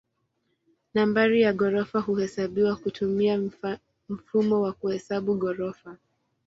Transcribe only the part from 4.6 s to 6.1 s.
wa kuhesabu ghorofa.